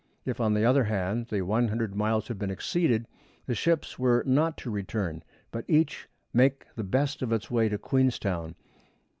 [0.25, 3.05] If, on the other hand, the 100 miles had been exceeded,
[3.45, 7.77] the ships were not to return, but each make the best of its way to
[7.77, 8.55] Queenstown.